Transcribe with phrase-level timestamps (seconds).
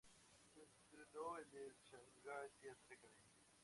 [0.51, 3.29] Se entrenó en el "Shanghai Theatre Academy".